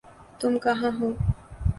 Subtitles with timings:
[0.39, 1.07] تم کہاں ہو؟